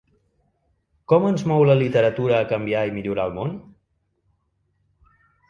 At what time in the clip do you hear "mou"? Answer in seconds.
1.51-1.65